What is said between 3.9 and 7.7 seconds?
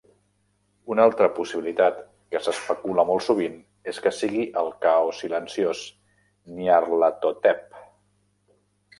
és que sigui el Caos silenciós, Nyarlathotep.